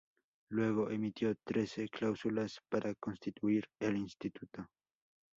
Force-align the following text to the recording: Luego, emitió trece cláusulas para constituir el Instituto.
Luego, 0.49 0.89
emitió 0.89 1.35
trece 1.45 1.87
cláusulas 1.87 2.57
para 2.71 2.95
constituir 2.95 3.67
el 3.79 3.97
Instituto. 3.97 4.65